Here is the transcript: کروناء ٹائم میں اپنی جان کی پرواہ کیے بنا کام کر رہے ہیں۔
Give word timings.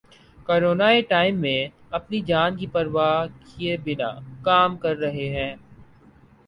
کروناء 0.47 0.99
ٹائم 1.09 1.35
میں 1.41 1.59
اپنی 1.91 2.21
جان 2.21 2.57
کی 2.57 2.67
پرواہ 2.67 3.15
کیے 3.45 3.77
بنا 3.77 4.09
کام 4.43 4.77
کر 4.77 4.95
رہے 4.97 5.29
ہیں۔ 5.29 5.55